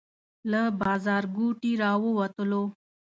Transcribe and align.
له 0.51 0.61
بازارګوټي 0.79 1.71
راووتلو. 1.81 2.63